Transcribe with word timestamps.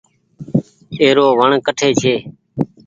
اي 0.99 1.07
رو 1.17 1.27
وڻ 1.39 1.49
ڪٺي 1.65 1.89
ڇي۔ 2.01 2.15